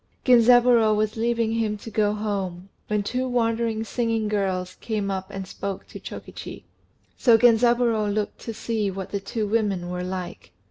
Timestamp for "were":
9.91-10.01